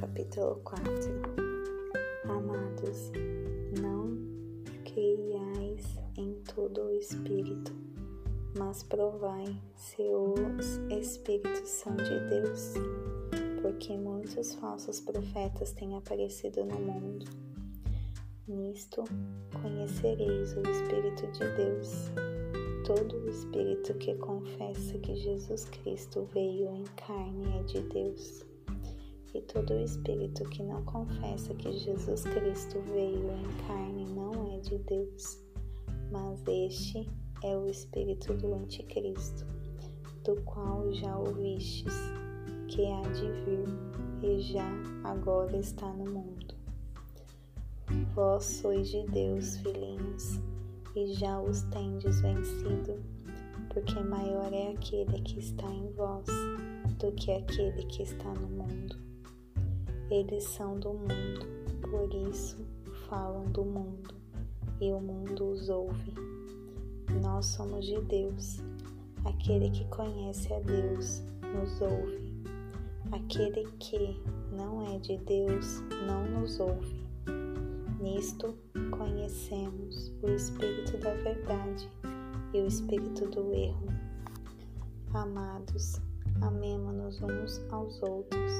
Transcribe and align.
Capítulo 0.00 0.60
4 0.64 0.90
Amados, 2.24 3.12
não 3.80 4.18
creiais 4.84 5.96
em 6.18 6.34
todo 6.52 6.86
o 6.86 6.90
Espírito, 6.90 7.72
mas 8.58 8.82
provai 8.82 9.44
se 9.76 10.02
os 10.02 10.78
Espíritos 10.90 11.68
são 11.68 11.94
de 11.94 12.18
Deus, 12.28 12.74
porque 13.62 13.96
muitos 13.96 14.54
falsos 14.54 14.98
profetas 14.98 15.70
têm 15.70 15.96
aparecido 15.96 16.64
no 16.64 16.80
mundo. 16.80 17.26
Nisto 18.48 19.04
conhecereis 19.62 20.52
o 20.56 20.68
Espírito 20.68 21.28
de 21.28 21.48
Deus. 21.56 22.10
Todo 22.84 23.18
o 23.18 23.28
Espírito 23.28 23.94
que 23.94 24.16
confessa 24.16 24.98
que 24.98 25.14
Jesus 25.14 25.64
Cristo 25.66 26.28
veio 26.34 26.74
em 26.74 26.84
carne 26.96 27.60
é 27.60 27.62
de 27.62 27.80
Deus 27.82 28.44
e 29.36 29.42
todo 29.42 29.78
espírito 29.80 30.44
que 30.48 30.62
não 30.62 30.82
confessa 30.84 31.52
que 31.54 31.70
Jesus 31.70 32.22
Cristo 32.22 32.80
veio 32.92 33.30
em 33.30 33.66
carne 33.66 34.06
não 34.14 34.54
é 34.54 34.58
de 34.60 34.78
Deus, 34.78 35.44
mas 36.10 36.42
este 36.48 37.06
é 37.44 37.54
o 37.54 37.66
espírito 37.66 38.32
do 38.32 38.54
Anticristo, 38.54 39.44
do 40.24 40.40
qual 40.42 40.90
já 40.94 41.18
ouvistes 41.18 41.92
que 42.68 42.86
há 42.86 43.02
de 43.02 43.30
vir 43.44 43.68
e 44.22 44.40
já 44.40 44.66
agora 45.04 45.54
está 45.58 45.92
no 45.92 46.10
mundo. 46.10 46.54
Vós 48.14 48.44
sois 48.44 48.88
de 48.88 49.04
Deus, 49.08 49.58
filhinhos, 49.58 50.40
e 50.96 51.12
já 51.12 51.42
os 51.42 51.60
tendes 51.64 52.22
vencido, 52.22 52.98
porque 53.68 54.00
maior 54.00 54.50
é 54.50 54.70
aquele 54.70 55.20
que 55.20 55.40
está 55.40 55.70
em 55.70 55.92
vós 55.92 56.24
do 56.98 57.12
que 57.12 57.32
aquele 57.32 57.84
que 57.84 58.02
está 58.02 58.32
no 58.32 58.48
mundo. 58.48 59.05
Eles 60.10 60.44
são 60.44 60.78
do 60.78 60.90
mundo, 60.90 61.46
por 61.90 62.12
isso 62.14 62.56
falam 63.08 63.44
do 63.46 63.64
mundo, 63.64 64.14
e 64.80 64.92
o 64.92 65.00
mundo 65.00 65.50
os 65.50 65.68
ouve. 65.68 66.14
Nós 67.22 67.46
somos 67.46 67.84
de 67.84 68.00
Deus. 68.02 68.60
Aquele 69.24 69.70
que 69.70 69.84
conhece 69.86 70.52
a 70.52 70.60
Deus 70.60 71.22
nos 71.52 71.80
ouve. 71.80 72.32
Aquele 73.10 73.66
que 73.78 74.20
não 74.52 74.94
é 74.94 74.98
de 74.98 75.16
Deus 75.18 75.80
não 76.06 76.24
nos 76.40 76.60
ouve. 76.60 77.04
Nisto 78.00 78.54
conhecemos 78.96 80.12
o 80.22 80.28
espírito 80.28 80.98
da 80.98 81.14
verdade 81.14 81.88
e 82.54 82.60
o 82.60 82.66
espírito 82.66 83.26
do 83.26 83.52
erro. 83.52 83.86
Amados, 85.12 86.00
amemo-nos 86.42 87.20
uns 87.22 87.60
aos 87.70 88.02
outros, 88.02 88.52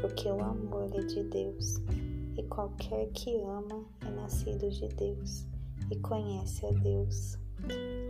porque 0.00 0.28
o 0.28 0.40
amor 0.42 0.88
é 0.94 1.00
de 1.00 1.22
Deus, 1.24 1.76
e 2.36 2.42
qualquer 2.44 3.08
que 3.12 3.40
ama 3.42 3.84
é 4.06 4.10
nascido 4.10 4.70
de 4.70 4.88
Deus 4.88 5.46
e 5.90 5.96
conhece 5.96 6.66
a 6.66 6.70
Deus. 6.70 7.38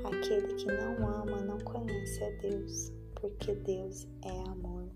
Aquele 0.04 0.54
que 0.54 0.66
não 0.66 1.08
ama 1.08 1.40
não 1.42 1.58
conhece 1.58 2.22
a 2.24 2.30
Deus, 2.40 2.92
porque 3.14 3.54
Deus 3.54 4.06
é 4.22 4.48
amor. 4.48 4.88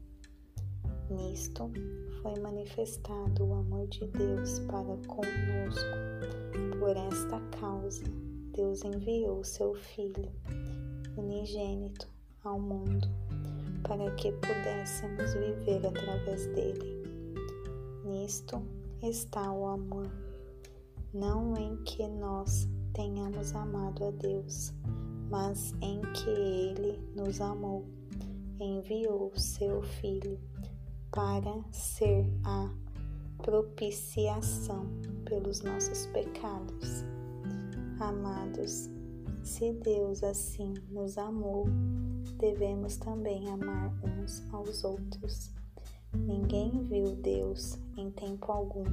Nisto 1.11 1.71
foi 2.23 2.39
manifestado 2.41 3.45
o 3.45 3.55
amor 3.55 3.87
de 3.89 4.07
Deus 4.09 4.61
para 4.61 4.97
conosco. 5.07 6.79
Por 6.79 6.97
esta 6.97 7.41
causa, 7.59 8.05
Deus 8.53 8.85
enviou 8.85 9.45
seu 9.45 9.75
Filho 9.75 10.33
unigênito 11.17 12.09
ao 12.43 12.59
mundo 12.59 13.09
para 13.85 14.11
que 14.17 14.33
pudéssemos 14.33 15.35
viver 15.35 15.87
através 15.87 16.47
dele. 16.49 17.05
Nisto 18.05 18.63
está 19.03 19.53
o 19.53 19.67
amor, 19.67 20.11
não 21.13 21.57
em 21.57 21.77
que 21.85 22.07
nós 22.09 22.69
tenhamos 22.93 23.55
amado 23.55 24.05
a 24.05 24.11
Deus, 24.11 24.73
mas 25.31 25.75
em 25.81 26.01
que 26.13 26.31
Ele 26.31 26.99
nos 27.15 27.41
amou, 27.41 27.85
enviou 28.59 29.33
seu 29.37 29.83
Filho 29.83 30.39
para 31.11 31.63
ser 31.71 32.27
a 32.45 32.71
propiciação 33.43 34.87
pelos 35.25 35.61
nossos 35.61 36.07
pecados. 36.07 37.05
Amados, 38.01 38.91
se 39.43 39.73
Deus 39.73 40.23
assim 40.23 40.75
nos 40.91 41.19
amou, 41.19 41.67
devemos 42.39 42.97
também 42.97 43.49
amar 43.51 43.93
uns 44.03 44.43
aos 44.53 44.85
outros. 44.85 45.51
Ninguém 46.13 46.85
viu 46.85 47.17
Deus 47.17 47.79
em 47.97 48.11
tempo 48.11 48.51
algum. 48.51 48.85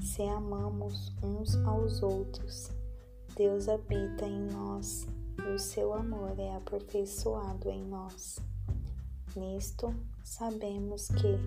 Se 0.00 0.22
amamos 0.22 1.12
uns 1.22 1.54
aos 1.66 2.02
outros, 2.02 2.70
Deus 3.36 3.68
habita 3.68 4.26
em 4.26 4.46
nós 4.52 5.06
e 5.38 5.54
o 5.54 5.58
seu 5.58 5.92
amor 5.92 6.38
é 6.38 6.56
aperfeiçoado 6.56 7.68
em 7.68 7.84
nós. 7.84 8.38
Nisto 9.36 9.94
sabemos 10.24 11.08
que 11.08 11.38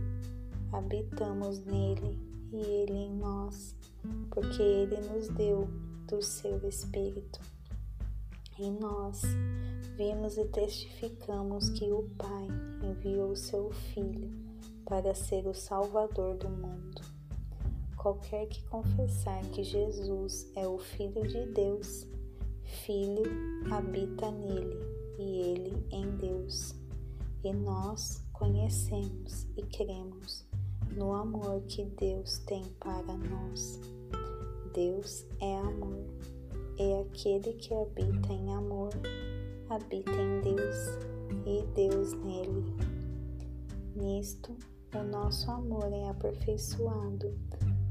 habitamos 0.72 1.60
nele 1.66 2.18
e 2.52 2.58
ele 2.58 2.94
em 2.94 3.16
nós, 3.16 3.76
porque 4.30 4.62
ele 4.62 4.98
nos 5.10 5.28
deu 5.30 5.68
do 6.08 6.22
seu 6.22 6.58
Espírito. 6.68 7.40
E 8.62 8.70
nós 8.70 9.24
vimos 9.98 10.38
e 10.38 10.46
testificamos 10.46 11.70
que 11.70 11.92
o 11.92 12.04
Pai 12.16 12.48
enviou 12.84 13.36
seu 13.36 13.72
Filho 13.72 14.32
para 14.86 15.16
ser 15.16 15.48
o 15.48 15.54
Salvador 15.56 16.38
do 16.38 16.48
mundo. 16.48 17.02
Qualquer 17.98 18.46
que 18.46 18.64
confessar 18.66 19.42
que 19.50 19.64
Jesus 19.64 20.52
é 20.56 20.68
o 20.68 20.78
Filho 20.78 21.28
de 21.28 21.44
Deus, 21.48 22.06
Filho 22.86 23.24
habita 23.72 24.30
nele 24.30 24.78
e 25.18 25.42
ele 25.42 25.88
em 25.90 26.16
Deus. 26.18 26.76
E 27.44 27.52
nós 27.52 28.24
conhecemos 28.32 29.48
e 29.58 29.64
cremos 29.64 30.46
no 30.96 31.14
amor 31.14 31.62
que 31.62 31.84
Deus 31.84 32.38
tem 32.46 32.64
para 32.80 33.18
nós. 33.18 33.80
Deus 34.72 35.26
é 35.40 35.58
amor 35.58 36.06
é 36.82 37.02
aquele 37.02 37.54
que 37.54 37.74
habita 37.74 38.34
em 38.34 38.52
amor, 38.54 38.90
habita 39.70 40.12
em 40.12 40.42
Deus 40.42 40.78
e 41.46 41.64
Deus 41.76 42.14
nele. 42.24 42.76
Nisto, 43.96 44.58
o 44.96 45.04
nosso 45.04 45.52
amor 45.52 45.94
é 45.94 46.10
aperfeiçoado 46.10 47.38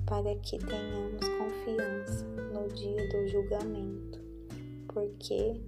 para 0.07 0.35
que 0.37 0.59
tenhamos 0.59 1.25
confiança 1.39 2.27
no 2.53 2.67
dia 2.75 3.09
do 3.11 3.29
julgamento, 3.29 4.21
porque, 4.93 5.63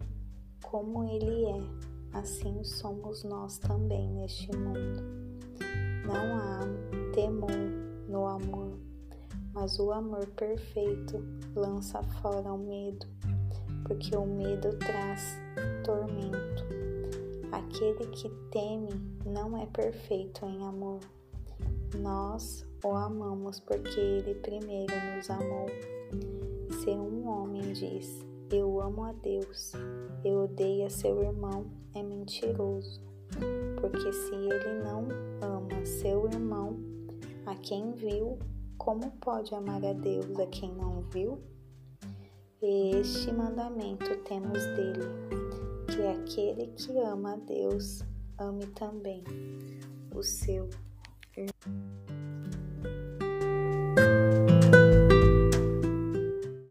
como 0.65 1.05
Ele 1.05 1.45
é, 1.45 2.19
assim 2.19 2.65
somos 2.65 3.23
nós 3.23 3.59
também 3.59 4.11
neste 4.15 4.51
mundo. 4.57 5.01
Não 6.05 6.37
há 6.37 6.61
temor 7.15 7.51
no 8.09 8.27
amor 8.27 8.92
mas 9.53 9.79
o 9.79 9.93
amor 9.93 10.27
perfeito 10.29 11.23
lança 11.55 12.03
fora 12.21 12.53
o 12.53 12.59
medo, 12.59 13.07
porque 13.85 14.17
o 14.17 14.27
medo 14.27 14.77
traz 14.79 15.39
tormento. 15.85 16.65
Aquele 17.53 18.07
que 18.13 18.29
teme 18.51 18.91
não 19.27 19.57
é 19.57 19.67
perfeito 19.67 20.47
em 20.47 20.63
amor. 20.65 21.01
Nós 21.99 22.67
o 22.85 22.95
amamos 22.95 23.61
porque 23.61 24.01
ele 24.01 24.35
primeiro 24.37 24.95
nos 25.15 25.29
amou. 25.31 25.67
Se 26.83 26.91
um 26.91 27.29
homem 27.29 27.73
diz, 27.73 28.27
eu 28.51 28.81
amo 28.81 29.05
a 29.05 29.13
Deus, 29.13 29.73
eu 30.25 30.45
odeio 30.45 30.87
a 30.87 30.91
seu 30.91 31.23
irmão, 31.23 31.67
é 31.95 32.03
mentiroso. 32.03 33.01
Porque 33.81 34.13
se 34.13 34.35
ele 34.35 34.83
não 34.83 35.07
ama 35.41 35.85
seu 35.85 36.27
irmão, 36.27 36.79
a 37.47 37.55
quem 37.57 37.93
viu, 37.93 38.39
como 38.85 39.13
pode 39.21 39.55
amar 39.55 39.85
a 39.85 39.93
Deus 39.93 40.37
a 40.41 40.47
quem 40.49 40.75
não 40.75 41.03
viu? 41.03 41.41
E 42.61 42.97
este 42.97 43.31
mandamento 43.33 44.17
temos 44.25 44.61
dele, 44.75 45.05
que 45.87 46.03
aquele 46.03 46.67
que 46.73 46.99
ama 46.99 47.35
a 47.35 47.37
Deus 47.37 48.03
ame 48.39 48.67
também 48.67 49.23
o 50.13 50.21
seu 50.21 50.69
irmão. 51.37 52.42